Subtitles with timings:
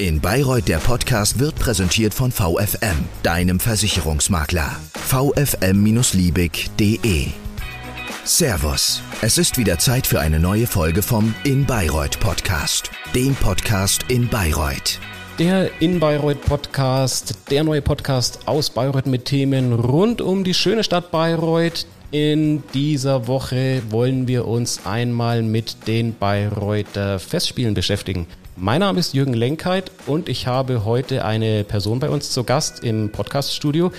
[0.00, 4.74] In Bayreuth der Podcast wird präsentiert von VFM, deinem Versicherungsmakler.
[4.94, 7.26] vfm-liebig.de
[8.24, 14.06] Servus, es ist wieder Zeit für eine neue Folge vom In Bayreuth Podcast, dem Podcast
[14.08, 14.98] in Bayreuth.
[15.38, 20.82] Der In Bayreuth Podcast, der neue Podcast aus Bayreuth mit Themen rund um die schöne
[20.82, 21.84] Stadt Bayreuth.
[22.10, 28.26] In dieser Woche wollen wir uns einmal mit den Bayreuther Festspielen beschäftigen.
[28.56, 32.84] Mein Name ist Jürgen Lenkheit und ich habe heute eine Person bei uns zu Gast
[32.84, 33.92] im Podcaststudio,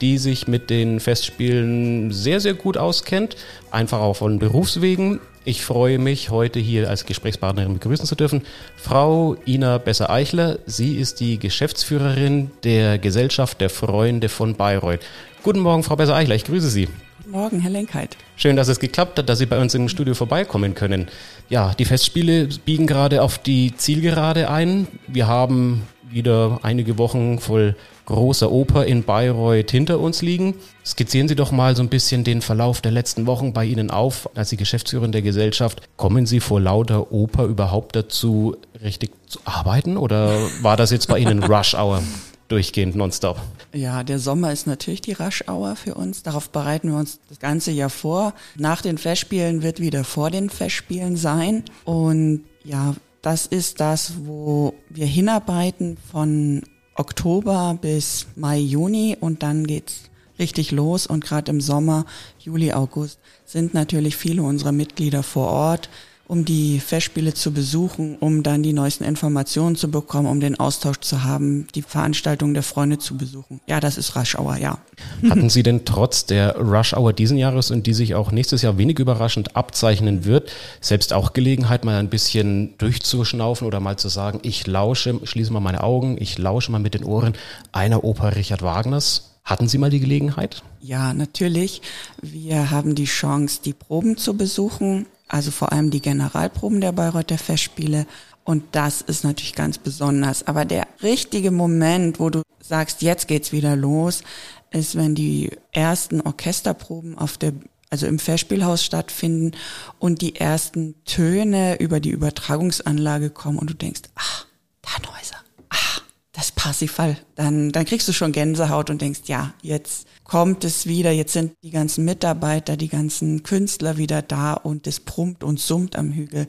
[0.00, 3.36] die sich mit den Festspielen sehr, sehr gut auskennt,
[3.70, 5.20] einfach auch von Berufswegen.
[5.44, 8.42] Ich freue mich, heute hier als Gesprächspartnerin begrüßen zu dürfen
[8.76, 10.60] Frau Ina Besser-Eichler.
[10.66, 15.00] Sie ist die Geschäftsführerin der Gesellschaft der Freunde von Bayreuth.
[15.42, 16.88] Guten Morgen, Frau Besser-Eichler, ich grüße Sie.
[17.26, 18.16] Guten Morgen, Herr Lenkheit.
[18.36, 21.08] Schön, dass es geklappt hat, dass Sie bei uns im Studio vorbeikommen können.
[21.48, 24.86] Ja, die Festspiele biegen gerade auf die Zielgerade ein.
[25.08, 30.54] Wir haben wieder einige Wochen voll großer Oper in Bayreuth hinter uns liegen.
[30.84, 34.30] Skizzieren Sie doch mal so ein bisschen den Verlauf der letzten Wochen bei Ihnen auf
[34.36, 35.82] als die Geschäftsführerin der Gesellschaft.
[35.96, 41.18] Kommen Sie vor lauter Oper überhaupt dazu, richtig zu arbeiten oder war das jetzt bei
[41.18, 42.04] Ihnen Rush Hour?
[42.48, 43.40] durchgehend nonstop.
[43.72, 46.22] Ja, der Sommer ist natürlich die Raschauer für uns.
[46.22, 48.34] Darauf bereiten wir uns das ganze Jahr vor.
[48.56, 51.64] Nach den Festspielen wird wieder vor den Festspielen sein.
[51.84, 56.62] Und ja, das ist das, wo wir hinarbeiten von
[56.94, 60.02] Oktober bis Mai, Juni und dann geht's
[60.38, 61.06] richtig los.
[61.06, 62.06] Und gerade im Sommer,
[62.38, 65.88] Juli, August sind natürlich viele unserer Mitglieder vor Ort
[66.28, 70.98] um die Festspiele zu besuchen, um dann die neuesten Informationen zu bekommen, um den Austausch
[71.00, 73.60] zu haben, die Veranstaltungen der Freunde zu besuchen.
[73.66, 74.78] Ja, das ist Rush Hour, ja.
[75.30, 78.76] Hatten Sie denn trotz der Rush Hour diesen Jahres und die sich auch nächstes Jahr
[78.78, 84.40] wenig überraschend abzeichnen wird, selbst auch Gelegenheit, mal ein bisschen durchzuschnaufen oder mal zu sagen,
[84.42, 87.34] ich lausche, schließe mal meine Augen, ich lausche mal mit den Ohren
[87.72, 89.32] einer Oper Richard Wagners?
[89.44, 90.64] Hatten Sie mal die Gelegenheit?
[90.80, 91.80] Ja, natürlich.
[92.20, 97.38] Wir haben die Chance, die Proben zu besuchen also vor allem die Generalproben der Bayreuther
[97.38, 98.06] Festspiele.
[98.44, 100.46] Und das ist natürlich ganz besonders.
[100.46, 104.22] Aber der richtige Moment, wo du sagst, jetzt geht's wieder los,
[104.70, 107.52] ist, wenn die ersten Orchesterproben auf der
[107.88, 109.52] also im Festspielhaus stattfinden
[110.00, 114.46] und die ersten Töne über die Übertragungsanlage kommen und du denkst, ach,
[114.82, 115.36] Tannhäuser,
[115.68, 117.16] ach, das Parsifal.
[117.36, 121.52] Dann, dann kriegst du schon Gänsehaut und denkst, ja, jetzt kommt es wieder, jetzt sind
[121.62, 126.48] die ganzen Mitarbeiter, die ganzen Künstler wieder da und es brummt und summt am Hügel.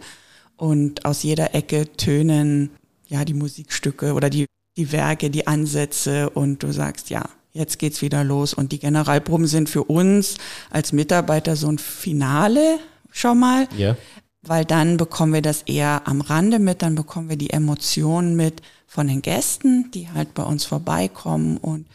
[0.55, 2.71] Und aus jeder Ecke tönen
[3.07, 6.31] ja die Musikstücke oder die, die Werke, die Ansätze.
[6.31, 8.55] Und du sagst, ja, jetzt geht's wieder los.
[8.55, 10.37] Und die Generalproben sind für uns
[10.71, 12.79] als Mitarbeiter so ein Finale
[13.11, 13.67] schon mal.
[13.77, 13.95] Ja.
[14.41, 18.61] Weil dann bekommen wir das eher am Rande mit, dann bekommen wir die Emotionen mit
[18.87, 21.57] von den Gästen, die halt bei uns vorbeikommen.
[21.57, 21.85] Und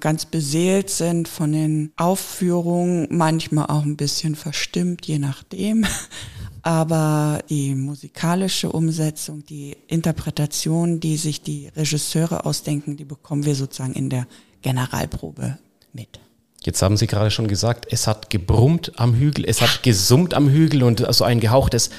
[0.00, 5.86] ganz beseelt sind von den Aufführungen, manchmal auch ein bisschen verstimmt, je nachdem.
[6.62, 13.94] Aber die musikalische Umsetzung, die Interpretation, die sich die Regisseure ausdenken, die bekommen wir sozusagen
[13.94, 14.26] in der
[14.60, 15.56] Generalprobe
[15.92, 16.20] mit.
[16.62, 20.50] Jetzt haben Sie gerade schon gesagt, es hat gebrummt am Hügel, es hat gesummt am
[20.50, 21.90] Hügel und so ein gehauchtes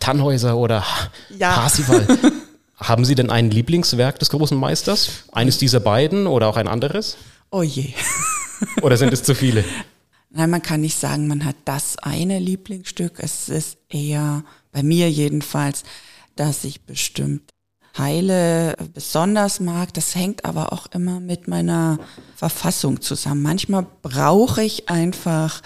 [0.00, 0.84] Tannhäuser oder
[1.36, 1.52] ja.
[1.52, 2.06] Parsival.
[2.78, 5.24] Haben Sie denn ein Lieblingswerk des großen Meisters?
[5.32, 7.16] Eines dieser beiden oder auch ein anderes?
[7.50, 7.92] Oh je.
[8.82, 9.64] oder sind es zu viele?
[10.30, 13.18] Nein, man kann nicht sagen, man hat das eine Lieblingsstück.
[13.18, 15.82] Es ist eher, bei mir jedenfalls,
[16.36, 17.50] dass ich bestimmt
[17.94, 19.92] Teile besonders mag.
[19.94, 21.98] Das hängt aber auch immer mit meiner
[22.36, 23.42] Verfassung zusammen.
[23.42, 25.62] Manchmal brauche ich einfach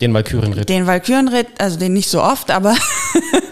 [0.00, 0.68] den Walkürenritt.
[0.68, 2.76] Den Walkürenritt, also den nicht so oft, aber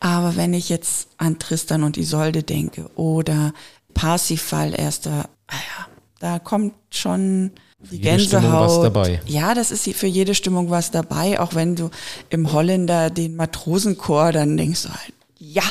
[0.00, 3.52] Aber wenn ich jetzt an Tristan und Isolde denke oder
[3.92, 5.86] Parsifal erster, ah ja,
[6.18, 8.70] da kommt schon die jede Gänsehaut.
[8.70, 9.20] Was dabei.
[9.26, 11.38] Ja, das ist für jede Stimmung was dabei.
[11.38, 11.90] Auch wenn du
[12.30, 15.64] im Holländer den Matrosenchor, dann denkst du halt, ja,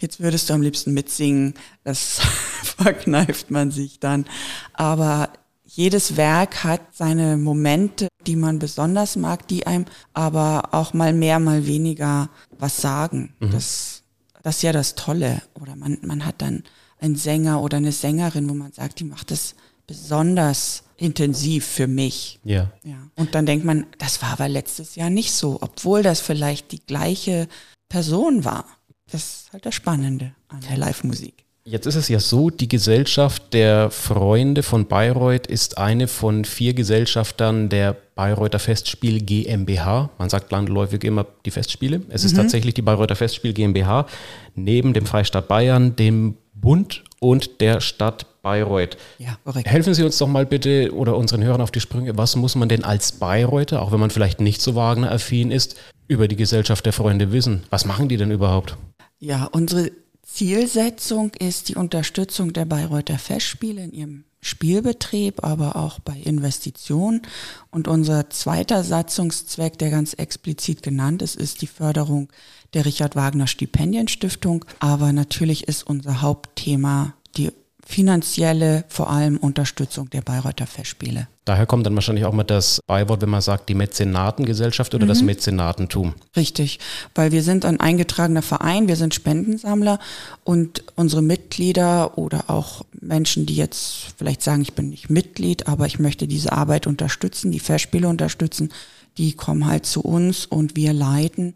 [0.00, 1.54] jetzt würdest du am liebsten mitsingen.
[1.84, 2.20] Das
[2.76, 4.26] verkneift man sich dann.
[4.72, 5.30] Aber
[5.76, 9.84] jedes Werk hat seine Momente, die man besonders mag, die einem
[10.14, 13.34] aber auch mal mehr, mal weniger was sagen.
[13.40, 13.50] Mhm.
[13.50, 14.02] Das,
[14.42, 15.42] das ist ja das Tolle.
[15.60, 16.64] Oder man, man hat dann
[16.98, 19.54] einen Sänger oder eine Sängerin, wo man sagt, die macht das
[19.86, 22.40] besonders intensiv für mich.
[22.42, 22.72] Ja.
[22.82, 22.96] ja.
[23.14, 26.80] Und dann denkt man, das war aber letztes Jahr nicht so, obwohl das vielleicht die
[26.80, 27.48] gleiche
[27.90, 28.64] Person war.
[29.10, 31.45] Das ist halt das Spannende an der Live-Musik.
[31.68, 36.74] Jetzt ist es ja so, die Gesellschaft der Freunde von Bayreuth ist eine von vier
[36.74, 40.10] Gesellschaftern der Bayreuther Festspiel GmbH.
[40.16, 42.02] Man sagt landläufig immer die Festspiele.
[42.08, 42.26] Es mhm.
[42.26, 44.06] ist tatsächlich die Bayreuther Festspiel GmbH
[44.54, 48.96] neben dem Freistaat Bayern, dem Bund und der Stadt Bayreuth.
[49.18, 49.66] Ja, korrekt.
[49.66, 52.16] Helfen Sie uns doch mal bitte oder unseren Hörern auf die Sprünge.
[52.16, 55.76] Was muss man denn als Bayreuther, auch wenn man vielleicht nicht so Wagner-affin ist,
[56.06, 57.64] über die Gesellschaft der Freunde wissen?
[57.70, 58.76] Was machen die denn überhaupt?
[59.18, 59.90] Ja, unsere
[60.26, 67.22] Zielsetzung ist die Unterstützung der Bayreuther Festspiele in ihrem Spielbetrieb, aber auch bei Investitionen.
[67.70, 72.28] Und unser zweiter Satzungszweck, der ganz explizit genannt ist, ist die Förderung
[72.74, 74.64] der Richard Wagner Stipendienstiftung.
[74.78, 77.52] Aber natürlich ist unser Hauptthema die
[77.88, 81.28] finanzielle, vor allem Unterstützung der Bayreuther Festspiele.
[81.44, 85.08] Daher kommt dann wahrscheinlich auch mal das Beiwort, wenn man sagt, die Mäzenatengesellschaft oder mhm.
[85.08, 86.14] das Mäzenatentum.
[86.34, 86.80] Richtig,
[87.14, 90.00] weil wir sind ein eingetragener Verein, wir sind Spendensammler
[90.42, 95.86] und unsere Mitglieder oder auch Menschen, die jetzt vielleicht sagen, ich bin nicht Mitglied, aber
[95.86, 98.72] ich möchte diese Arbeit unterstützen, die Festspiele unterstützen,
[99.16, 101.54] die kommen halt zu uns und wir leiten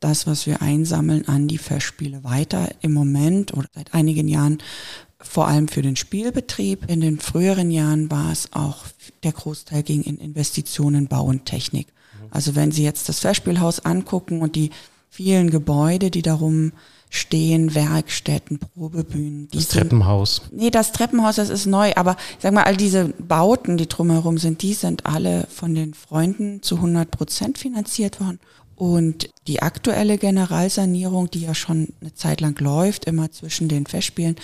[0.00, 2.68] das, was wir einsammeln, an die Festspiele weiter.
[2.80, 4.58] Im Moment oder seit einigen Jahren
[5.22, 6.90] vor allem für den Spielbetrieb.
[6.90, 8.84] In den früheren Jahren war es auch,
[9.22, 11.88] der Großteil ging in Investitionen, Bau und Technik.
[12.30, 14.70] Also wenn Sie jetzt das Festspielhaus angucken und die
[15.08, 16.72] vielen Gebäude, die darum
[17.10, 19.48] stehen, Werkstätten, Probebühnen.
[19.52, 20.42] das Treppenhaus.
[20.52, 24.62] nee, das Treppenhaus, das ist neu, aber sag mal, all diese Bauten, die drumherum sind,
[24.62, 28.38] die sind alle von den Freunden zu 100 Prozent finanziert worden.
[28.80, 34.36] Und die aktuelle Generalsanierung, die ja schon eine Zeit lang läuft, immer zwischen den Festspielen,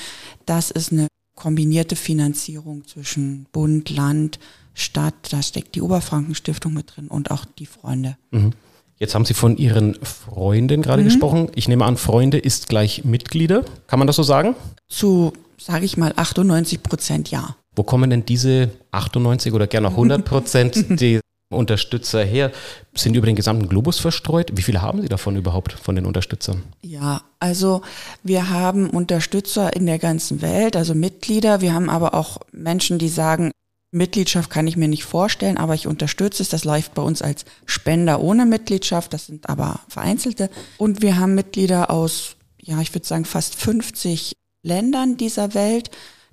[0.45, 4.39] das ist eine kombinierte Finanzierung zwischen Bund, Land,
[4.75, 5.15] Stadt.
[5.31, 8.19] Da steckt die Oberfrankenstiftung mit drin und auch die Freunde.
[8.31, 8.53] Mhm.
[8.99, 11.07] Jetzt haben Sie von Ihren Freunden gerade mhm.
[11.07, 11.51] gesprochen.
[11.55, 13.65] Ich nehme an, Freunde ist gleich Mitglieder.
[13.87, 14.55] Kann man das so sagen?
[14.87, 17.57] Zu, sage ich mal, 98 Prozent ja.
[17.75, 22.51] Wo kommen denn diese 98 oder gerne 100 Prozent, die Unterstützer her?
[22.95, 24.51] Sind über den gesamten Globus verstreut?
[24.55, 26.63] Wie viele haben Sie davon überhaupt, von den Unterstützern?
[26.83, 27.83] Ja, also
[28.23, 31.61] wir haben Unterstützer in der ganzen Welt, also Mitglieder.
[31.61, 33.53] Wir haben aber auch Menschen, die sagen,
[33.93, 36.49] Mitgliedschaft kann ich mir nicht vorstellen, aber ich unterstütze es.
[36.49, 39.13] Das läuft bei uns als Spender ohne Mitgliedschaft.
[39.13, 40.51] Das sind aber vereinzelte.
[40.79, 44.33] Und wir haben Mitglieder aus, ja, ich würde sagen, fast 50
[44.63, 45.91] Ländern dieser Welt.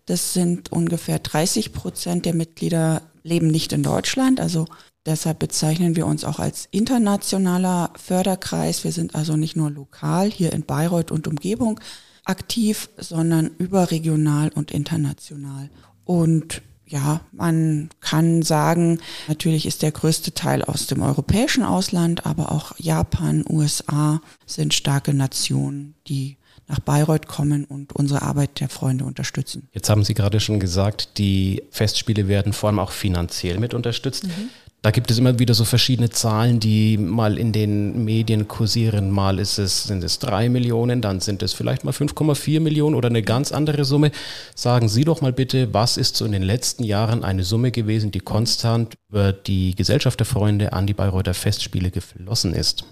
[0.07, 4.39] Das sind ungefähr 30 Prozent der Mitglieder leben nicht in Deutschland.
[4.39, 4.65] Also
[5.05, 8.83] Deshalb bezeichnen wir uns auch als internationaler Förderkreis.
[8.85, 11.79] Wir sind also nicht nur lokal hier in Bayreuth und Umgebung
[12.23, 15.69] aktiv, sondern überregional und international.
[16.05, 22.51] Und ja, man kann sagen, natürlich ist der größte Teil aus dem europäischen Ausland, aber
[22.51, 29.05] auch Japan, USA sind starke Nationen, die nach Bayreuth kommen und unsere Arbeit der Freunde
[29.05, 29.67] unterstützen.
[29.73, 34.25] Jetzt haben Sie gerade schon gesagt, die Festspiele werden vor allem auch finanziell mit unterstützt.
[34.25, 34.49] Mhm.
[34.83, 39.11] Da gibt es immer wieder so verschiedene Zahlen, die mal in den Medien kursieren.
[39.11, 43.07] Mal ist es, sind es drei Millionen, dann sind es vielleicht mal 5,4 Millionen oder
[43.07, 44.11] eine ganz andere Summe.
[44.55, 48.11] Sagen Sie doch mal bitte, was ist so in den letzten Jahren eine Summe gewesen,
[48.11, 52.83] die konstant über die Gesellschaft der Freunde an die Bayreuther Festspiele geflossen ist?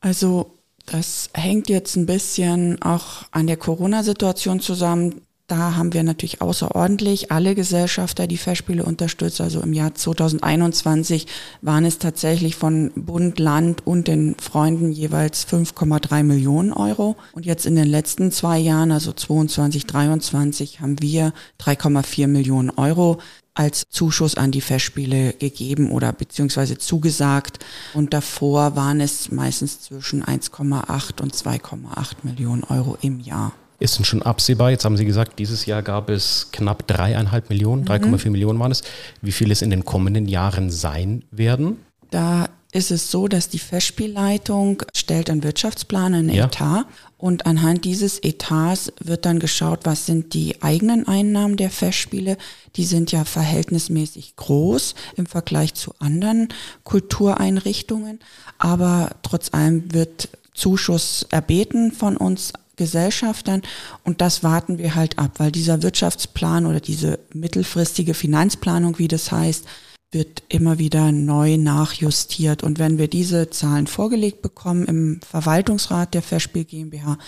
[0.00, 0.50] Also
[0.84, 5.22] das hängt jetzt ein bisschen auch an der Corona-Situation zusammen.
[5.48, 9.40] Da haben wir natürlich außerordentlich alle Gesellschafter die Festspiele unterstützt.
[9.40, 11.28] Also im Jahr 2021
[11.62, 17.14] waren es tatsächlich von Bund, Land und den Freunden jeweils 5,3 Millionen Euro.
[17.32, 23.18] Und jetzt in den letzten zwei Jahren, also 22, 23, haben wir 3,4 Millionen Euro
[23.54, 27.64] als Zuschuss an die Festspiele gegeben oder beziehungsweise zugesagt.
[27.94, 33.52] Und davor waren es meistens zwischen 1,8 und 2,8 Millionen Euro im Jahr.
[33.78, 34.70] Ist denn schon absehbar?
[34.70, 38.32] Jetzt haben Sie gesagt, dieses Jahr gab es knapp dreieinhalb Millionen, 3,4 mhm.
[38.32, 38.82] Millionen waren es.
[39.20, 41.76] Wie viel es in den kommenden Jahren sein werden?
[42.10, 46.46] Da ist es so, dass die Festspielleitung stellt einen Wirtschaftsplan, einen ja.
[46.46, 52.36] Etat und anhand dieses Etats wird dann geschaut, was sind die eigenen Einnahmen der Festspiele.
[52.76, 56.48] Die sind ja verhältnismäßig groß im Vergleich zu anderen
[56.84, 58.20] Kultureinrichtungen,
[58.58, 63.62] aber trotz allem wird Zuschuss erbeten von uns Gesellschaftern
[64.04, 69.32] und das warten wir halt ab, weil dieser Wirtschaftsplan oder diese mittelfristige Finanzplanung, wie das
[69.32, 69.66] heißt,
[70.12, 72.62] wird immer wieder neu nachjustiert.
[72.62, 77.18] Und wenn wir diese Zahlen vorgelegt bekommen im Verwaltungsrat der Festspiel GmbH,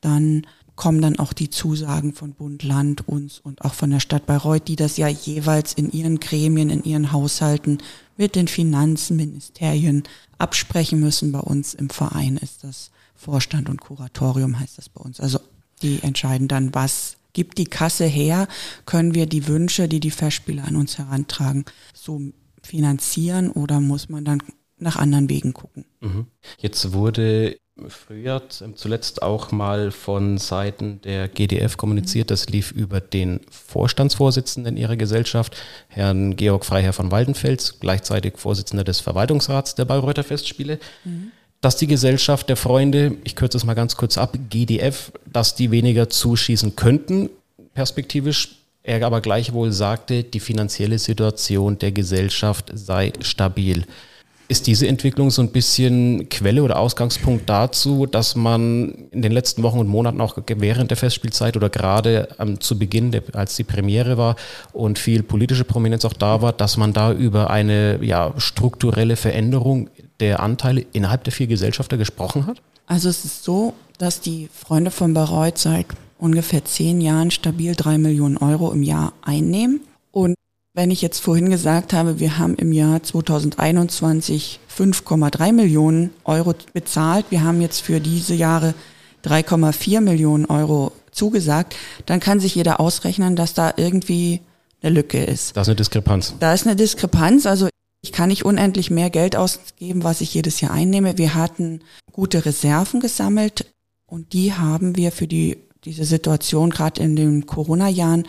[0.00, 0.46] dann
[0.76, 4.66] kommen dann auch die Zusagen von Bund, Land, uns und auch von der Stadt Bayreuth,
[4.66, 7.78] die das ja jeweils in ihren Gremien, in ihren Haushalten
[8.16, 10.02] mit den Finanzministerien
[10.38, 11.30] absprechen müssen.
[11.30, 12.90] Bei uns im Verein ist das
[13.24, 15.18] Vorstand und Kuratorium heißt das bei uns.
[15.18, 15.40] Also
[15.80, 18.48] die entscheiden dann, was gibt die Kasse her,
[18.84, 21.64] können wir die Wünsche, die die Festspiele an uns herantragen,
[21.94, 22.20] so
[22.62, 24.42] finanzieren oder muss man dann
[24.78, 25.86] nach anderen Wegen gucken.
[26.00, 26.26] Mhm.
[26.58, 27.56] Jetzt wurde
[27.88, 32.30] Frühjahr zuletzt auch mal von Seiten der GDF kommuniziert.
[32.30, 35.56] Das lief über den Vorstandsvorsitzenden ihrer Gesellschaft,
[35.88, 40.78] Herrn Georg Freiherr von Waldenfels, gleichzeitig Vorsitzender des Verwaltungsrats der Bayreuther Festspiele.
[41.04, 41.32] Mhm
[41.64, 45.70] dass die Gesellschaft der Freunde, ich kürze es mal ganz kurz ab, GDF, dass die
[45.70, 47.30] weniger zuschießen könnten,
[47.72, 48.56] perspektivisch.
[48.82, 53.86] Er aber gleichwohl sagte, die finanzielle Situation der Gesellschaft sei stabil.
[54.46, 59.62] Ist diese Entwicklung so ein bisschen Quelle oder Ausgangspunkt dazu, dass man in den letzten
[59.62, 63.64] Wochen und Monaten auch während der Festspielzeit oder gerade ähm, zu Beginn, der, als die
[63.64, 64.36] Premiere war
[64.74, 69.88] und viel politische Prominenz auch da war, dass man da über eine ja, strukturelle Veränderung
[70.20, 72.62] der Anteile innerhalb der vier Gesellschafter gesprochen hat?
[72.86, 75.86] Also es ist so, dass die Freunde von Bayreuth seit
[76.18, 79.80] ungefähr zehn Jahren stabil drei Millionen Euro im Jahr einnehmen
[80.10, 80.34] und
[80.76, 87.26] wenn ich jetzt vorhin gesagt habe, wir haben im Jahr 2021 5,3 Millionen Euro bezahlt,
[87.30, 88.74] wir haben jetzt für diese Jahre
[89.24, 94.40] 3,4 Millionen Euro zugesagt, dann kann sich jeder ausrechnen, dass da irgendwie
[94.82, 95.56] eine Lücke ist.
[95.56, 96.34] Da ist eine Diskrepanz.
[96.40, 97.46] Da ist eine Diskrepanz.
[97.46, 97.68] Also
[98.04, 101.16] ich kann nicht unendlich mehr Geld ausgeben, was ich jedes Jahr einnehme.
[101.16, 101.80] Wir hatten
[102.12, 103.72] gute Reserven gesammelt
[104.04, 105.56] und die haben wir für die
[105.86, 108.24] diese Situation gerade in den Corona-Jahren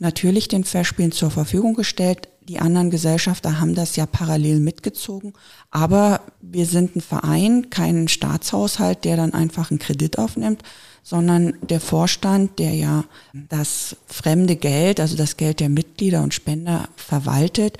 [0.00, 2.28] natürlich den Festspielen zur Verfügung gestellt.
[2.42, 5.32] Die anderen Gesellschafter haben das ja parallel mitgezogen.
[5.70, 10.64] Aber wir sind ein Verein, kein Staatshaushalt, der dann einfach einen Kredit aufnimmt,
[11.04, 16.88] sondern der Vorstand, der ja das fremde Geld, also das Geld der Mitglieder und Spender
[16.96, 17.78] verwaltet,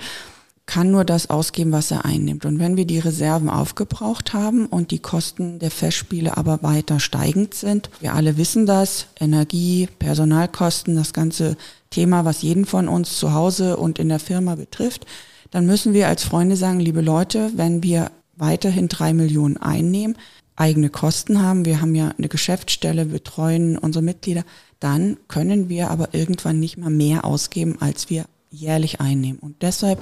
[0.65, 2.45] kann nur das ausgeben, was er einnimmt.
[2.45, 7.53] Und wenn wir die Reserven aufgebraucht haben und die Kosten der Festspiele aber weiter steigend
[7.53, 11.57] sind, wir alle wissen das, Energie, Personalkosten, das ganze
[11.89, 15.05] Thema, was jeden von uns zu Hause und in der Firma betrifft,
[15.49, 20.17] dann müssen wir als Freunde sagen, liebe Leute, wenn wir weiterhin drei Millionen einnehmen,
[20.55, 24.43] eigene Kosten haben, wir haben ja eine Geschäftsstelle, betreuen unsere Mitglieder,
[24.79, 29.39] dann können wir aber irgendwann nicht mal mehr ausgeben, als wir jährlich einnehmen.
[29.39, 30.01] Und deshalb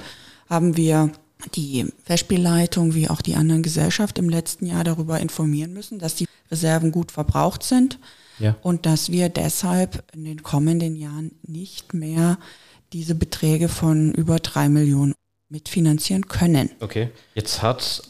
[0.50, 1.12] haben wir
[1.54, 6.26] die Festspielleitung wie auch die anderen Gesellschaften im letzten Jahr darüber informieren müssen, dass die
[6.50, 7.98] Reserven gut verbraucht sind
[8.38, 8.56] ja.
[8.62, 12.38] und dass wir deshalb in den kommenden Jahren nicht mehr
[12.92, 15.14] diese Beträge von über drei Millionen
[15.48, 16.70] mitfinanzieren können.
[16.80, 17.10] Okay.
[17.34, 18.02] Jetzt hat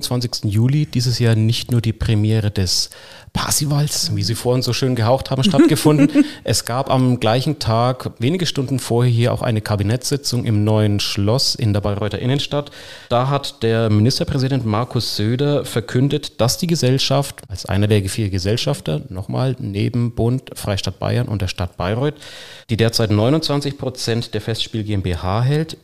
[0.00, 0.44] 20.
[0.44, 2.90] Juli dieses Jahr nicht nur die Premiere des
[3.32, 6.24] Parsivals, wie Sie vorhin so schön gehaucht haben, stattgefunden.
[6.44, 11.54] es gab am gleichen Tag, wenige Stunden vorher, hier auch eine Kabinettssitzung im neuen Schloss
[11.54, 12.70] in der Bayreuther Innenstadt.
[13.08, 19.02] Da hat der Ministerpräsident Markus Söder verkündet, dass die Gesellschaft als einer der vier Gesellschafter,
[19.08, 22.14] nochmal neben Bund, Freistaat Bayern und der Stadt Bayreuth,
[22.70, 25.76] die derzeit 29 Prozent der Festspiel GmbH hält,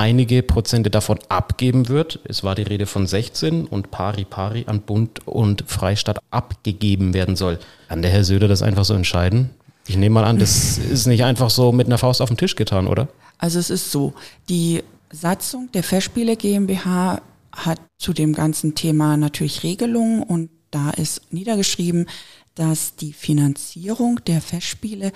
[0.00, 2.20] einige Prozente davon abgeben wird.
[2.24, 7.36] Es war die Rede von 16 und pari pari an Bund und Freistaat abgegeben werden
[7.36, 7.58] soll.
[7.88, 9.50] Kann der Herr Söder das einfach so entscheiden?
[9.86, 12.56] Ich nehme mal an, das ist nicht einfach so mit einer Faust auf den Tisch
[12.56, 13.08] getan, oder?
[13.36, 14.14] Also es ist so,
[14.48, 17.20] die Satzung der Festspiele GmbH
[17.52, 22.06] hat zu dem ganzen Thema natürlich Regelungen und da ist niedergeschrieben,
[22.54, 25.12] dass die Finanzierung der Festspiele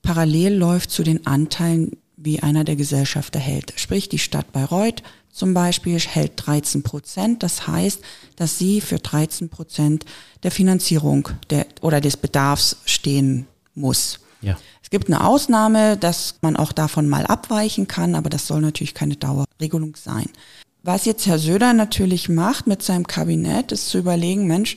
[0.00, 3.72] parallel läuft zu den Anteilen wie einer der Gesellschafter hält.
[3.76, 7.42] Sprich, die Stadt Bayreuth zum Beispiel hält 13 Prozent.
[7.42, 8.00] Das heißt,
[8.36, 10.04] dass sie für 13 Prozent
[10.42, 14.18] der Finanzierung der, oder des Bedarfs stehen muss.
[14.40, 14.56] Ja.
[14.82, 18.94] Es gibt eine Ausnahme, dass man auch davon mal abweichen kann, aber das soll natürlich
[18.94, 20.28] keine Dauerregelung sein.
[20.82, 24.76] Was jetzt Herr Söder natürlich macht mit seinem Kabinett, ist zu überlegen, Mensch,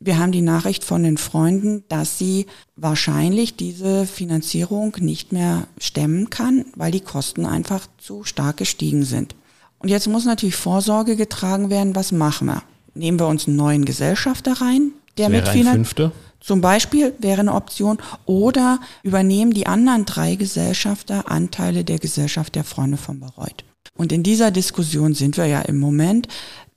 [0.00, 6.30] wir haben die Nachricht von den Freunden, dass sie wahrscheinlich diese Finanzierung nicht mehr stemmen
[6.30, 9.34] kann, weil die Kosten einfach zu stark gestiegen sind.
[9.80, 12.62] Und jetzt muss natürlich Vorsorge getragen werden, was machen wir?
[12.94, 16.12] Nehmen wir uns einen neuen Gesellschafter rein, der mitfinanziert.
[16.40, 17.98] Zum Beispiel wäre eine Option.
[18.24, 23.64] Oder übernehmen die anderen drei Gesellschafter Anteile der Gesellschaft der Freunde von Bayreuth.
[23.96, 26.28] Und in dieser Diskussion sind wir ja im Moment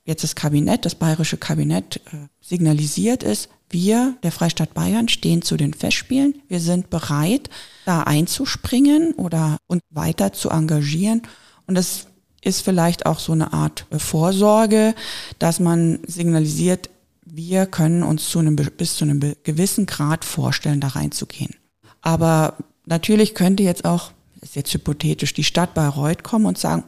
[0.04, 5.56] jetzt das Kabinett, das bayerische Kabinett äh, signalisiert ist, wir, der Freistaat Bayern, stehen zu
[5.56, 6.34] den Festspielen.
[6.48, 7.48] Wir sind bereit,
[7.86, 11.22] da einzuspringen oder uns weiter zu engagieren.
[11.66, 12.06] Und das
[12.42, 14.94] ist vielleicht auch so eine Art äh, Vorsorge,
[15.38, 16.90] dass man signalisiert,
[17.24, 21.54] wir können uns zu einem, bis zu einem gewissen Grad vorstellen, da reinzugehen.
[22.02, 26.84] Aber natürlich könnte jetzt auch, das ist jetzt hypothetisch, die Stadt Bayreuth kommen und sagen,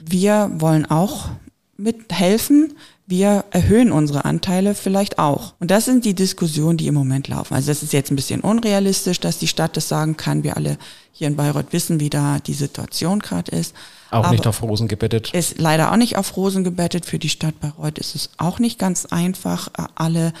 [0.00, 1.30] wir wollen auch
[1.76, 2.74] mithelfen.
[3.06, 5.54] Wir erhöhen unsere Anteile vielleicht auch.
[5.58, 7.54] Und das sind die Diskussionen, die im Moment laufen.
[7.54, 10.44] Also das ist jetzt ein bisschen unrealistisch, dass die Stadt das sagen kann.
[10.44, 10.78] Wir alle
[11.12, 13.74] hier in Bayreuth wissen, wie da die Situation gerade ist.
[14.10, 15.32] Auch Aber nicht auf Rosen gebettet.
[15.32, 17.06] Ist leider auch nicht auf Rosen gebettet.
[17.06, 20.32] Für die Stadt Bayreuth ist es auch nicht ganz einfach, alle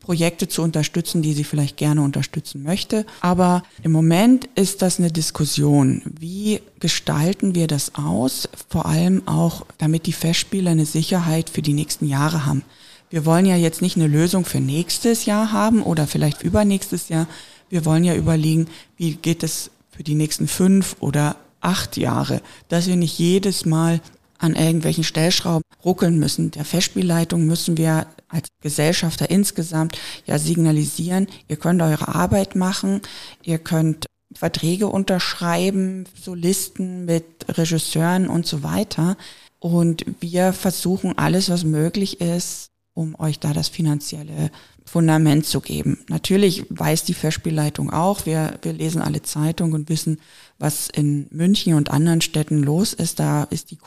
[0.00, 3.06] Projekte zu unterstützen, die sie vielleicht gerne unterstützen möchte.
[3.20, 6.02] Aber im Moment ist das eine Diskussion.
[6.18, 8.48] Wie gestalten wir das aus?
[8.68, 12.64] Vor allem auch, damit die Festspiele eine Sicherheit für die nächsten Jahre haben.
[13.10, 17.26] Wir wollen ja jetzt nicht eine Lösung für nächstes Jahr haben oder vielleicht übernächstes Jahr.
[17.70, 22.86] Wir wollen ja überlegen, wie geht es für die nächsten fünf oder acht Jahre, dass
[22.86, 24.00] wir nicht jedes Mal
[24.38, 26.52] an irgendwelchen Stellschrauben ruckeln müssen.
[26.52, 33.00] Der Festspielleitung müssen wir als Gesellschafter insgesamt ja signalisieren, ihr könnt eure Arbeit machen,
[33.42, 39.16] ihr könnt Verträge unterschreiben, so Listen mit Regisseuren und so weiter.
[39.58, 44.52] Und wir versuchen alles, was möglich ist, um euch da das finanzielle
[44.88, 45.98] Fundament zu geben.
[46.08, 50.18] Natürlich weiß die Festspielleitung auch, wir, wir lesen alle Zeitungen und wissen,
[50.58, 53.20] was in München und anderen Städten los ist.
[53.20, 53.78] Da ist die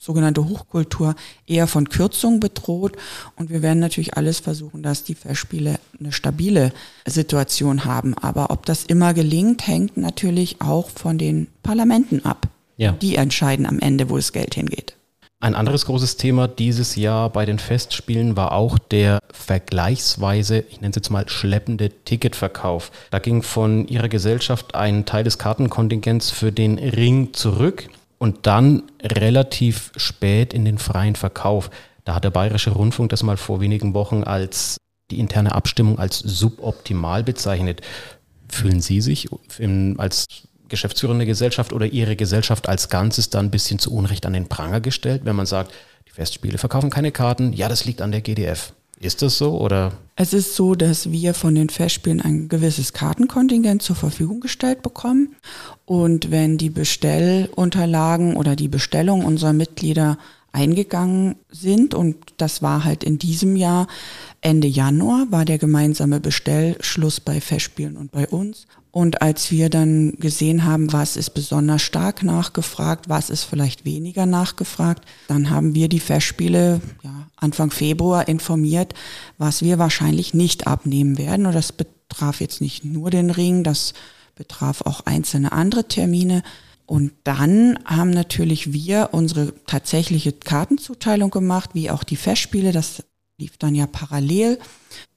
[0.00, 1.14] sogenannte Hochkultur
[1.46, 2.96] eher von Kürzungen bedroht.
[3.36, 6.72] Und wir werden natürlich alles versuchen, dass die Festspiele eine stabile
[7.06, 8.14] Situation haben.
[8.14, 12.48] Aber ob das immer gelingt, hängt natürlich auch von den Parlamenten ab.
[12.76, 12.92] Ja.
[12.92, 14.96] Die entscheiden am Ende, wo das Geld hingeht.
[15.42, 20.90] Ein anderes großes Thema dieses Jahr bei den Festspielen war auch der vergleichsweise, ich nenne
[20.90, 22.92] es jetzt mal, schleppende Ticketverkauf.
[23.10, 28.82] Da ging von ihrer Gesellschaft ein Teil des Kartenkontingents für den Ring zurück und dann
[29.02, 31.70] relativ spät in den freien Verkauf.
[32.04, 34.76] Da hat der Bayerische Rundfunk das mal vor wenigen Wochen als
[35.10, 37.80] die interne Abstimmung als suboptimal bezeichnet.
[38.50, 39.30] Fühlen Sie sich
[39.96, 40.26] als
[40.70, 44.80] geschäftsführende Gesellschaft oder Ihre Gesellschaft als Ganzes dann ein bisschen zu Unrecht an den Pranger
[44.80, 45.72] gestellt, wenn man sagt,
[46.08, 47.52] die Festspiele verkaufen keine Karten?
[47.52, 48.72] Ja, das liegt an der GDF.
[48.98, 49.92] Ist das so oder?
[50.14, 55.36] Es ist so, dass wir von den Festspielen ein gewisses Kartenkontingent zur Verfügung gestellt bekommen.
[55.86, 60.18] Und wenn die Bestellunterlagen oder die Bestellung unserer Mitglieder
[60.52, 63.86] eingegangen sind, und das war halt in diesem Jahr,
[64.40, 68.66] Ende Januar war der gemeinsame Bestellschluss bei Festspielen und bei uns.
[68.92, 74.26] Und als wir dann gesehen haben, was ist besonders stark nachgefragt, was ist vielleicht weniger
[74.26, 78.94] nachgefragt, dann haben wir die Festspiele ja, Anfang Februar informiert,
[79.38, 81.46] was wir wahrscheinlich nicht abnehmen werden.
[81.46, 83.94] Und das betraf jetzt nicht nur den Ring, das
[84.34, 86.42] betraf auch einzelne andere Termine.
[86.90, 92.72] Und dann haben natürlich wir unsere tatsächliche Kartenzuteilung gemacht, wie auch die Festspiele.
[92.72, 93.04] Das
[93.38, 94.58] lief dann ja parallel.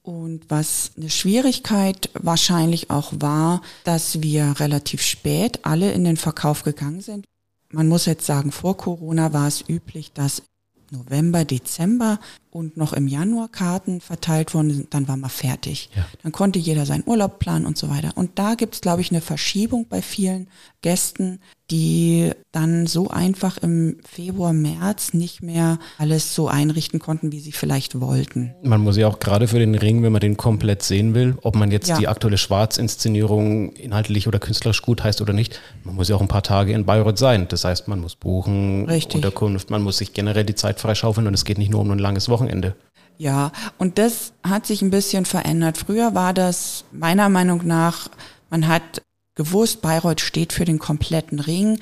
[0.00, 6.62] Und was eine Schwierigkeit wahrscheinlich auch war, dass wir relativ spät alle in den Verkauf
[6.62, 7.26] gegangen sind.
[7.72, 10.44] Man muss jetzt sagen, vor Corona war es üblich, dass
[10.92, 12.20] November, Dezember
[12.54, 15.90] und noch im Januar Karten verteilt worden sind, dann war man fertig.
[15.96, 16.06] Ja.
[16.22, 18.12] Dann konnte jeder seinen Urlaub planen und so weiter.
[18.14, 20.46] Und da gibt es, glaube ich, eine Verschiebung bei vielen
[20.80, 21.40] Gästen,
[21.70, 27.52] die dann so einfach im Februar, März nicht mehr alles so einrichten konnten, wie sie
[27.52, 28.54] vielleicht wollten.
[28.62, 31.56] Man muss ja auch gerade für den Ring, wenn man den komplett sehen will, ob
[31.56, 31.98] man jetzt ja.
[31.98, 36.28] die aktuelle Schwarzinszenierung inhaltlich oder künstlerisch gut heißt oder nicht, man muss ja auch ein
[36.28, 37.46] paar Tage in Bayreuth sein.
[37.48, 39.16] Das heißt, man muss buchen, Richtig.
[39.16, 41.98] Unterkunft, man muss sich generell die Zeit freischaufeln und es geht nicht nur um ein
[41.98, 42.43] langes Wochenende.
[43.16, 45.78] Ja, und das hat sich ein bisschen verändert.
[45.78, 48.08] Früher war das meiner Meinung nach,
[48.50, 49.02] man hat
[49.34, 51.78] gewusst, Bayreuth steht für den kompletten Ring.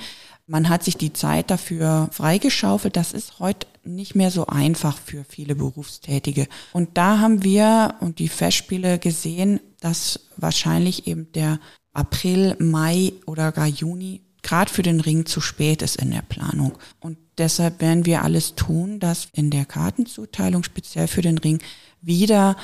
[0.47, 2.97] Man hat sich die Zeit dafür freigeschaufelt.
[2.97, 6.49] Das ist heute nicht mehr so einfach für viele Berufstätige.
[6.73, 11.59] Und da haben wir und die Festspiele gesehen, dass wahrscheinlich eben der
[11.93, 16.79] April, Mai oder gar Juni gerade für den Ring zu spät ist in der Planung.
[17.01, 21.61] Und deshalb werden wir alles tun, dass in der Kartenzuteilung speziell für den Ring
[22.01, 22.57] wieder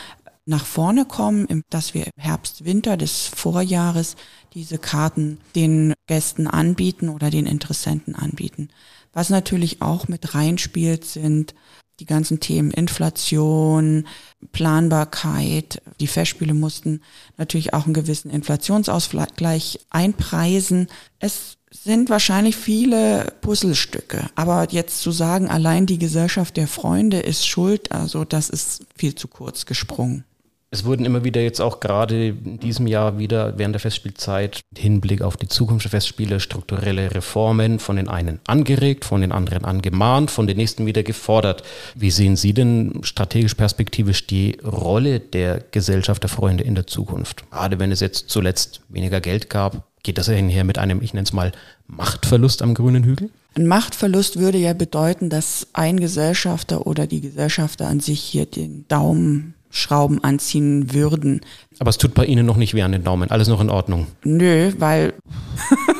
[0.49, 4.17] nach vorne kommen, dass wir im Herbst, Winter des Vorjahres
[4.55, 8.71] diese Karten den Gästen anbieten oder den Interessenten anbieten.
[9.13, 11.55] Was natürlich auch mit reinspielt, sind
[12.01, 14.07] die ganzen Themen Inflation,
[14.53, 15.83] Planbarkeit.
[16.01, 17.03] Die Festspiele mussten
[17.37, 20.89] natürlich auch einen gewissen Inflationsausgleich einpreisen.
[21.19, 24.31] Es sind wahrscheinlich viele Puzzlestücke.
[24.35, 29.15] Aber jetzt zu sagen, allein die Gesellschaft der Freunde ist schuld, also das ist viel
[29.15, 30.25] zu kurz gesprungen.
[30.71, 35.23] Es wurden immer wieder jetzt auch gerade in diesem Jahr wieder während der Festspielzeit Hinblick
[35.23, 40.31] auf die Zukunft der Festspiele strukturelle Reformen von den einen angeregt, von den anderen angemahnt,
[40.31, 41.63] von den nächsten wieder gefordert.
[41.95, 47.51] Wie sehen Sie denn strategisch perspektivisch die Rolle der Gesellschaft der Freunde in der Zukunft?
[47.51, 51.25] Gerade wenn es jetzt zuletzt weniger Geld gab, geht das einher mit einem, ich nenne
[51.25, 51.53] es mal,
[51.87, 53.29] Machtverlust am grünen Hügel?
[53.55, 58.89] Ein Machtverlust würde ja bedeuten, dass ein Gesellschafter oder die Gesellschafter an sich hier den
[58.89, 61.43] Daumen Schrauben anziehen würden.
[61.79, 64.07] Aber es tut bei Ihnen noch nicht weh an den Daumen, alles noch in Ordnung.
[64.25, 65.13] Nö, weil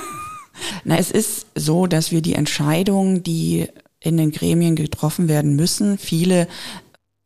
[0.85, 3.67] Na, es ist so, dass wir die Entscheidungen, die
[4.01, 6.49] in den Gremien getroffen werden müssen, viele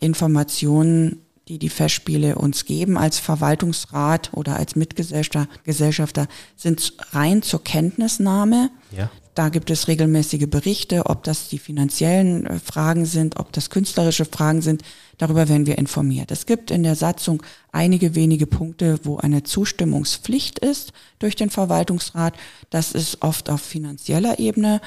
[0.01, 8.71] Informationen die die Festspiele uns geben als Verwaltungsrat oder als Mitgesellschafter, sind rein zur Kenntnisnahme.
[8.97, 9.11] Ja.
[9.35, 14.27] Da gibt es regelmäßige Berichte, ob das die finanziellen äh, Fragen sind, ob das künstlerische
[14.27, 14.83] Fragen sind.
[15.17, 16.31] Darüber werden wir informiert.
[16.31, 22.35] Es gibt in der Satzung einige wenige Punkte, wo eine Zustimmungspflicht ist durch den Verwaltungsrat.
[22.69, 24.83] Das ist oft auf finanzieller Ebene.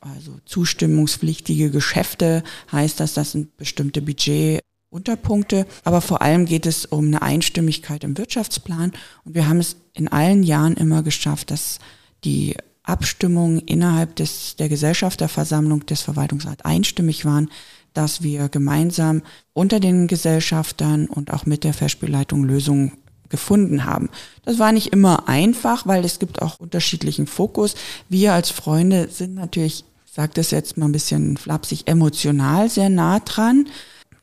[0.00, 2.42] Also zustimmungspflichtige Geschäfte
[2.72, 4.60] heißt das, dass ein bestimmte Budget
[4.90, 8.92] Unterpunkte, aber vor allem geht es um eine Einstimmigkeit im Wirtschaftsplan
[9.24, 11.78] und wir haben es in allen Jahren immer geschafft, dass
[12.24, 17.50] die Abstimmungen innerhalb des, der Gesellschafterversammlung des Verwaltungsrats einstimmig waren,
[17.94, 19.22] dass wir gemeinsam
[19.52, 22.92] unter den Gesellschaftern und auch mit der Festspielleitung Lösungen
[23.28, 24.10] gefunden haben.
[24.44, 27.74] Das war nicht immer einfach, weil es gibt auch unterschiedlichen Fokus.
[28.08, 32.90] Wir als Freunde sind natürlich, ich sage das jetzt mal ein bisschen flapsig, emotional sehr
[32.90, 33.68] nah dran.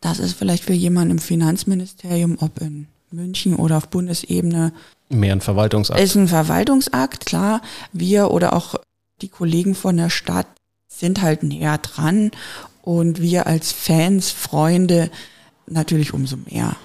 [0.02, 4.74] Das ist vielleicht für jemanden im Finanzministerium, ob in München oder auf Bundesebene.
[5.10, 6.00] Mehr ein Verwaltungsakt.
[6.00, 7.62] Ist ein Verwaltungsakt, klar.
[7.94, 8.76] Wir oder auch
[9.22, 10.48] die Kollegen von der Stadt
[10.88, 12.32] sind halt näher dran
[12.82, 15.10] und wir als Fans, Freunde
[15.68, 16.76] natürlich umso mehr.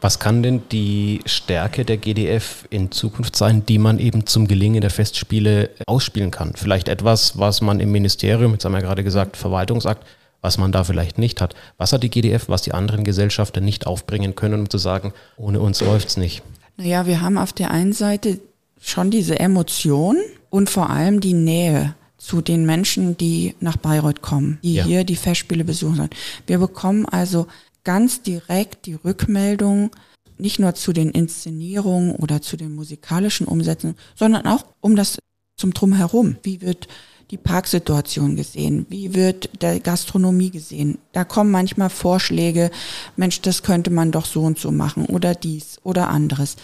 [0.00, 4.80] Was kann denn die Stärke der GDF in Zukunft sein, die man eben zum Gelingen
[4.80, 6.54] der Festspiele ausspielen kann?
[6.56, 10.04] Vielleicht etwas, was man im Ministerium, jetzt haben wir ja gerade gesagt, Verwaltungsakt,
[10.42, 11.54] was man da vielleicht nicht hat.
[11.78, 15.60] Was hat die GDF, was die anderen Gesellschafter nicht aufbringen können, um zu sagen, ohne
[15.60, 16.42] uns läuft's nicht?
[16.76, 18.40] Naja, wir haben auf der einen Seite
[18.80, 20.16] schon diese Emotion
[20.50, 24.84] und vor allem die Nähe zu den Menschen, die nach Bayreuth kommen, die ja.
[24.84, 26.10] hier die Festspiele besuchen sollen.
[26.46, 27.46] Wir bekommen also
[27.84, 29.90] ganz direkt die Rückmeldung,
[30.38, 35.18] nicht nur zu den Inszenierungen oder zu den musikalischen Umsätzen, sondern auch um das
[35.56, 36.36] zum Drumherum.
[36.42, 36.88] Wie wird
[37.32, 38.86] die Parksituation gesehen?
[38.90, 40.98] Wie wird der Gastronomie gesehen?
[41.12, 42.70] Da kommen manchmal Vorschläge,
[43.16, 46.56] Mensch, das könnte man doch so und so machen oder dies oder anderes.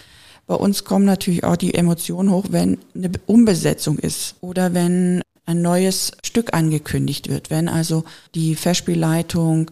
[0.45, 5.61] Bei uns kommen natürlich auch die Emotionen hoch, wenn eine Umbesetzung ist oder wenn ein
[5.63, 8.03] neues Stück angekündigt wird, wenn also
[8.35, 9.71] die Festspielleitung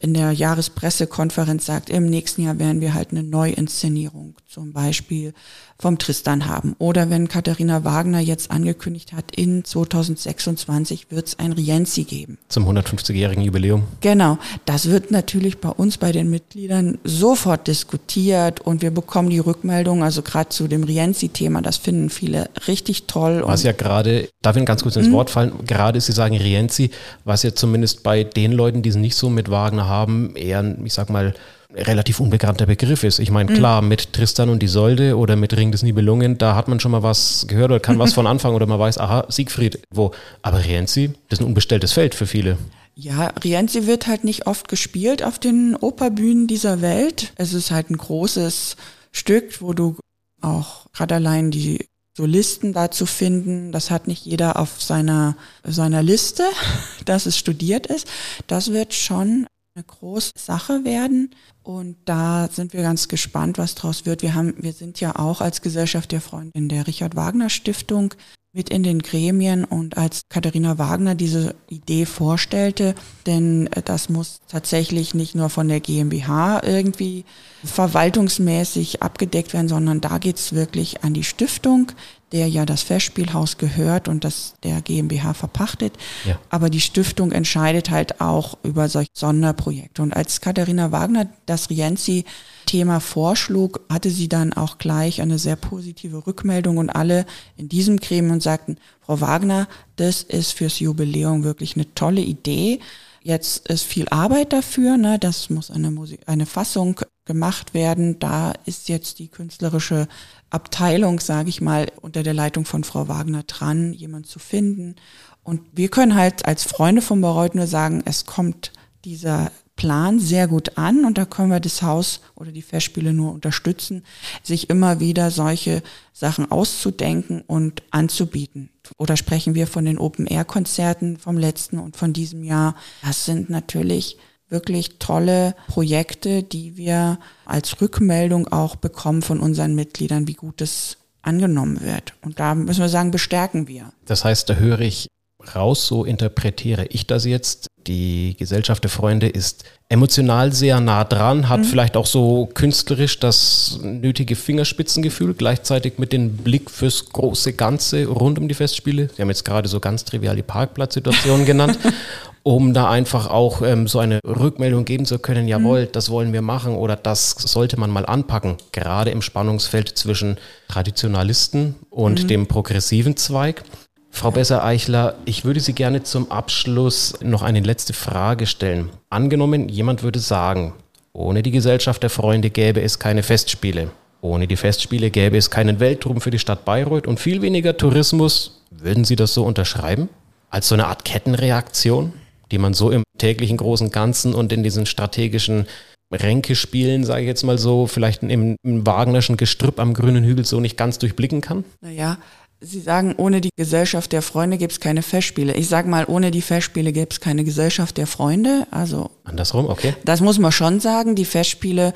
[0.00, 5.34] in der Jahrespressekonferenz sagt, im nächsten Jahr werden wir halt eine Neuinszenierung zum Beispiel
[5.78, 6.74] vom Tristan haben.
[6.78, 12.38] Oder wenn Katharina Wagner jetzt angekündigt hat, in 2026 wird es ein Rienzi geben.
[12.48, 13.82] Zum 150-jährigen Jubiläum.
[14.00, 14.38] Genau.
[14.64, 20.02] Das wird natürlich bei uns, bei den Mitgliedern sofort diskutiert und wir bekommen die Rückmeldung,
[20.02, 23.42] also gerade zu dem Rienzi-Thema, das finden viele richtig toll.
[23.44, 25.12] Was ja gerade, darf ich ganz kurz ins mhm.
[25.12, 26.90] Wort fallen, gerade Sie sagen Rienzi,
[27.24, 30.94] was ja zumindest bei den Leuten, die es nicht so mit Wagner haben, eher, ich
[30.94, 31.34] sag mal,
[31.74, 33.18] relativ unbekannter Begriff ist.
[33.18, 33.88] Ich meine, klar, mhm.
[33.88, 37.46] mit Tristan und Isolde oder mit Ring des Nibelungen, da hat man schon mal was
[37.46, 40.12] gehört oder kann was von anfangen oder man weiß, aha, Siegfried, wo.
[40.42, 42.56] Aber Rienzi, das ist ein unbestelltes Feld für viele.
[42.94, 47.32] Ja, Rienzi wird halt nicht oft gespielt auf den Operbühnen dieser Welt.
[47.36, 48.76] Es ist halt ein großes
[49.12, 49.96] Stück, wo du
[50.40, 53.70] auch gerade allein die Solisten dazu finden.
[53.70, 56.42] Das hat nicht jeder auf seiner, seiner Liste,
[57.04, 58.08] dass es studiert ist.
[58.46, 59.46] Das wird schon
[59.78, 61.30] eine große Sache werden.
[61.62, 64.22] Und da sind wir ganz gespannt, was draus wird.
[64.22, 68.14] Wir haben, wir sind ja auch als Gesellschaft der Freunde in der Richard Wagner Stiftung
[68.52, 72.94] mit in den Gremien und als Katharina Wagner diese Idee vorstellte,
[73.26, 77.24] denn das muss tatsächlich nicht nur von der GmbH irgendwie
[77.62, 81.92] verwaltungsmäßig abgedeckt werden, sondern da geht's wirklich an die Stiftung,
[82.32, 85.94] der ja das Festspielhaus gehört und das der GmbH verpachtet.
[86.26, 86.38] Ja.
[86.50, 90.02] Aber die Stiftung entscheidet halt auch über solche Sonderprojekte.
[90.02, 96.26] Und als Katharina Wagner das Rienzi-Thema vorschlug, hatte sie dann auch gleich eine sehr positive
[96.26, 97.24] Rückmeldung und alle
[97.56, 102.80] in diesem Gremium sagten, Frau Wagner, das ist fürs Jubiläum wirklich eine tolle Idee.
[103.22, 105.18] Jetzt ist viel Arbeit dafür, ne?
[105.18, 108.18] das muss eine, Musik, eine Fassung gemacht werden.
[108.18, 110.08] Da ist jetzt die künstlerische
[110.50, 114.96] Abteilung, sage ich mal, unter der Leitung von Frau Wagner dran, jemand zu finden.
[115.42, 118.72] Und wir können halt als Freunde von Bayreuth nur sagen, es kommt
[119.04, 123.32] dieser Plan sehr gut an und da können wir das Haus oder die Festspiele nur
[123.32, 124.04] unterstützen,
[124.42, 125.82] sich immer wieder solche
[126.12, 128.70] Sachen auszudenken und anzubieten.
[128.98, 132.74] Oder sprechen wir von den Open-Air-Konzerten vom letzten und von diesem Jahr.
[133.02, 140.26] Das sind natürlich wirklich tolle Projekte, die wir als Rückmeldung auch bekommen von unseren Mitgliedern,
[140.26, 142.14] wie gut es angenommen wird.
[142.22, 143.92] Und da müssen wir sagen, bestärken wir.
[144.06, 145.08] Das heißt, da höre ich
[145.54, 147.66] raus, so interpretiere ich das jetzt.
[147.88, 151.64] Die Gesellschaft der Freunde ist emotional sehr nah dran, hat mhm.
[151.64, 158.38] vielleicht auch so künstlerisch das nötige Fingerspitzengefühl, gleichzeitig mit dem Blick fürs große Ganze rund
[158.38, 159.08] um die Festspiele.
[159.16, 161.78] Sie haben jetzt gerade so ganz trivial die Parkplatzsituation genannt.
[162.44, 165.48] um da einfach auch ähm, so eine Rückmeldung geben zu können, mhm.
[165.48, 165.92] jawohl, mhm.
[165.92, 171.74] das wollen wir machen oder das sollte man mal anpacken, gerade im Spannungsfeld zwischen Traditionalisten
[171.90, 172.28] und mhm.
[172.28, 173.64] dem progressiven Zweig.
[174.10, 178.90] Frau Besser-Eichler, ich würde Sie gerne zum Abschluss noch eine letzte Frage stellen.
[179.10, 180.74] Angenommen, jemand würde sagen,
[181.12, 183.90] ohne die Gesellschaft der Freunde gäbe es keine Festspiele.
[184.20, 188.62] Ohne die Festspiele gäbe es keinen Weltruhm für die Stadt Bayreuth und viel weniger Tourismus.
[188.70, 190.08] Würden Sie das so unterschreiben?
[190.50, 192.12] Als so eine Art Kettenreaktion,
[192.50, 195.66] die man so im täglichen großen Ganzen und in diesen strategischen
[196.12, 200.58] Ränkespielen, sage ich jetzt mal so, vielleicht im, im Wagnerschen Gestrüpp am grünen Hügel so
[200.58, 201.64] nicht ganz durchblicken kann?
[201.80, 202.18] Naja,
[202.60, 205.54] Sie sagen, ohne die Gesellschaft der Freunde gäbe es keine Festspiele.
[205.54, 208.66] Ich sage mal, ohne die Festspiele gäbe es keine Gesellschaft der Freunde.
[208.72, 209.94] Also andersrum, okay.
[210.04, 211.14] Das muss man schon sagen.
[211.14, 211.94] Die Festspiele,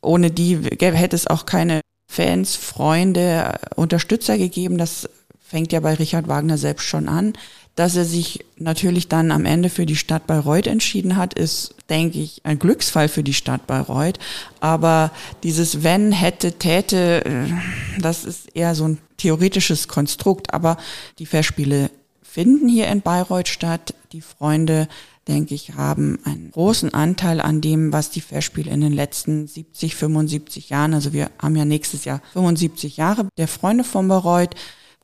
[0.00, 4.76] ohne die gäbe, hätte es auch keine Fans, Freunde, Unterstützer gegeben.
[4.76, 5.08] Das
[5.40, 7.34] fängt ja bei Richard Wagner selbst schon an.
[7.74, 12.18] Dass er sich natürlich dann am Ende für die Stadt Bayreuth entschieden hat, ist, denke
[12.18, 14.18] ich, ein Glücksfall für die Stadt Bayreuth.
[14.60, 15.10] Aber
[15.42, 20.52] dieses wenn, hätte, täte, äh, das ist eher so ein theoretisches Konstrukt.
[20.52, 20.76] Aber
[21.18, 21.90] die Festspiele
[22.22, 23.94] finden hier in Bayreuth statt.
[24.12, 24.88] Die Freunde,
[25.28, 29.94] denke ich, haben einen großen Anteil an dem, was die Festspiele in den letzten 70,
[29.94, 34.54] 75 Jahren, also wir haben ja nächstes Jahr 75 Jahre der Freunde von Bayreuth,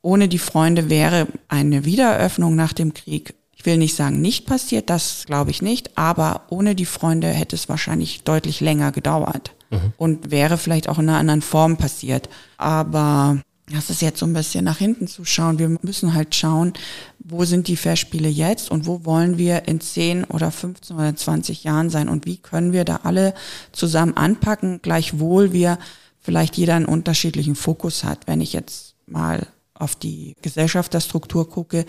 [0.03, 4.89] ohne die Freunde wäre eine Wiedereröffnung nach dem Krieg, ich will nicht sagen nicht passiert,
[4.89, 9.93] das glaube ich nicht, aber ohne die Freunde hätte es wahrscheinlich deutlich länger gedauert mhm.
[9.97, 12.29] und wäre vielleicht auch in einer anderen Form passiert.
[12.57, 15.59] Aber das ist jetzt so ein bisschen nach hinten zu schauen.
[15.59, 16.73] Wir müssen halt schauen,
[17.19, 21.65] wo sind die Festspiele jetzt und wo wollen wir in 10 oder 15 oder 20
[21.65, 23.35] Jahren sein und wie können wir da alle
[23.73, 25.79] zusammen anpacken, gleichwohl wir
[26.21, 28.27] vielleicht jeder einen unterschiedlichen Fokus hat.
[28.27, 31.85] Wenn ich jetzt mal auf die Gesellschafterstruktur gucke,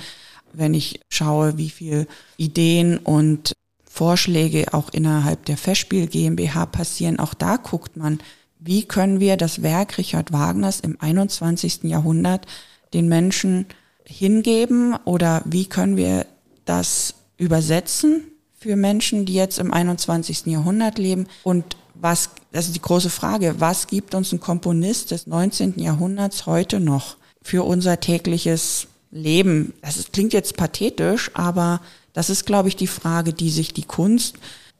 [0.53, 3.53] wenn ich schaue, wie viel Ideen und
[3.85, 8.19] Vorschläge auch innerhalb der Festspiel GmbH passieren, auch da guckt man,
[8.59, 11.83] wie können wir das Werk Richard Wagners im 21.
[11.83, 12.45] Jahrhundert
[12.93, 13.65] den Menschen
[14.03, 16.25] hingeben oder wie können wir
[16.65, 18.23] das übersetzen
[18.59, 20.45] für Menschen, die jetzt im 21.
[20.47, 25.27] Jahrhundert leben und was, das ist die große Frage, was gibt uns ein Komponist des
[25.27, 25.79] 19.
[25.79, 27.17] Jahrhunderts heute noch?
[27.41, 29.73] für unser tägliches Leben.
[29.81, 31.81] Das ist, klingt jetzt pathetisch, aber
[32.13, 34.35] das ist, glaube ich, die Frage, die sich die Kunst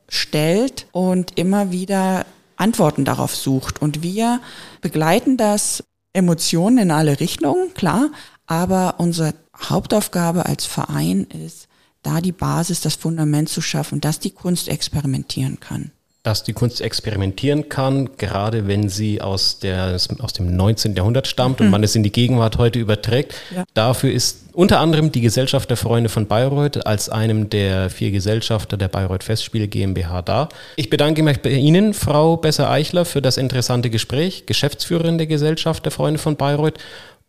[0.08, 2.26] stellt und immer wieder
[2.60, 3.82] Antworten darauf sucht.
[3.82, 4.42] Und wir
[4.82, 8.10] begleiten das Emotionen in alle Richtungen, klar,
[8.46, 11.68] aber unsere Hauptaufgabe als Verein ist,
[12.02, 15.92] da die Basis, das Fundament zu schaffen, dass die Kunst experimentieren kann
[16.30, 20.96] dass die Kunst experimentieren kann, gerade wenn sie aus, der, aus dem 19.
[20.96, 21.66] Jahrhundert stammt mhm.
[21.66, 23.34] und man es in die Gegenwart heute überträgt.
[23.56, 23.64] Ja.
[23.74, 28.78] Dafür ist unter anderem die Gesellschaft der Freunde von Bayreuth als einem der vier Gesellschafter
[28.78, 30.50] der Bayreuth Festspiele GmbH da.
[30.76, 35.92] Ich bedanke mich bei Ihnen, Frau Besser-Eichler, für das interessante Gespräch, Geschäftsführerin der Gesellschaft der
[35.92, 36.78] Freunde von Bayreuth.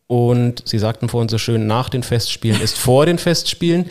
[0.08, 3.86] Und Sie sagten vorhin so schön, nach den Festspielen ist vor den Festspielen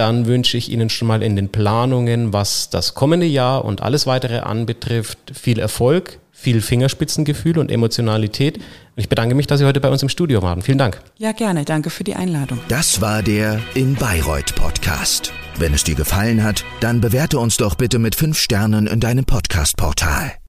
[0.00, 4.06] dann wünsche ich Ihnen schon mal in den Planungen, was das kommende Jahr und alles
[4.06, 8.56] weitere anbetrifft, viel Erfolg, viel Fingerspitzengefühl und Emotionalität.
[8.56, 8.64] Und
[8.96, 10.62] ich bedanke mich, dass Sie heute bei uns im Studio waren.
[10.62, 11.02] Vielen Dank.
[11.18, 11.66] Ja, gerne.
[11.66, 12.60] Danke für die Einladung.
[12.68, 15.34] Das war der In Bayreuth Podcast.
[15.58, 19.26] Wenn es dir gefallen hat, dann bewerte uns doch bitte mit fünf Sternen in deinem
[19.26, 20.39] Podcast-Portal.